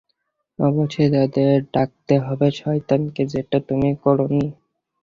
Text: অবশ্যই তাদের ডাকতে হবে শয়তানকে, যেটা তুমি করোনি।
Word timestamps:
অবশ্যই 0.59 1.09
তাদের 1.15 1.53
ডাকতে 1.73 2.15
হবে 2.19 2.47
শয়তানকে, 2.59 3.21
যেটা 3.33 3.57
তুমি 3.67 3.89
করোনি। 4.03 4.45